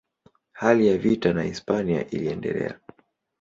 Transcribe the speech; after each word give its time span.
Hali 0.51 0.87
ya 0.87 0.97
vita 0.97 1.33
na 1.33 1.43
Hispania 1.43 2.07
iliendelea. 2.09 2.79